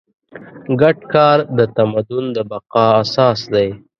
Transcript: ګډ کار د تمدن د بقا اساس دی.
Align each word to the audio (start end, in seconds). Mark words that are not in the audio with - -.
ګډ 0.81 0.97
کار 1.13 1.37
د 1.57 1.59
تمدن 1.75 2.25
د 2.35 2.37
بقا 2.51 2.85
اساس 3.01 3.39
دی. 3.53 3.69